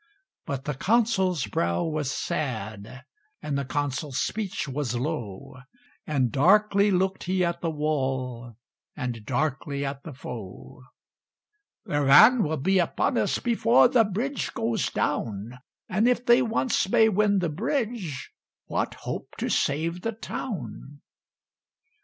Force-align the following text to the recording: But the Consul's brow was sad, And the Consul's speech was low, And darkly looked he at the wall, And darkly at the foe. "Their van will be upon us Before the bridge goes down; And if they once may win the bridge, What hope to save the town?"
But 0.47 0.65
the 0.65 0.73
Consul's 0.73 1.45
brow 1.45 1.83
was 1.83 2.11
sad, 2.11 3.03
And 3.39 3.55
the 3.55 3.63
Consul's 3.65 4.17
speech 4.19 4.67
was 4.67 4.95
low, 4.95 5.57
And 6.07 6.31
darkly 6.31 6.89
looked 6.89 7.25
he 7.25 7.45
at 7.45 7.61
the 7.61 7.69
wall, 7.69 8.57
And 8.97 9.23
darkly 9.27 9.85
at 9.85 10.01
the 10.01 10.13
foe. 10.15 10.81
"Their 11.85 12.05
van 12.05 12.41
will 12.41 12.57
be 12.57 12.79
upon 12.79 13.15
us 13.19 13.37
Before 13.37 13.87
the 13.87 14.03
bridge 14.03 14.55
goes 14.55 14.89
down; 14.89 15.59
And 15.87 16.07
if 16.09 16.25
they 16.25 16.41
once 16.41 16.89
may 16.89 17.07
win 17.07 17.37
the 17.37 17.49
bridge, 17.49 18.31
What 18.65 18.95
hope 19.01 19.35
to 19.37 19.49
save 19.49 20.01
the 20.01 20.13
town?" 20.13 21.01